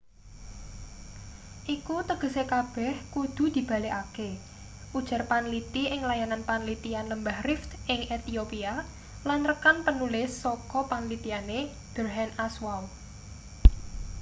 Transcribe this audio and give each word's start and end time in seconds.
iku 1.75 1.95
tegese 2.09 2.43
kabeh 2.53 2.93
kudu 3.13 3.43
dibalekake 3.55 4.29
ujar 4.99 5.21
panliti 5.31 5.83
ing 5.93 6.01
layanan 6.09 6.41
panlitian 6.49 7.05
lembah 7.11 7.39
rift 7.47 7.71
ing 7.93 7.99
ethiopia 8.17 8.73
lan 9.27 9.39
rekan 9.49 9.77
penulis 9.85 10.31
saka 10.43 10.79
panlitiane 10.91 11.59
berhane 11.93 12.35
asfaw 12.45 12.81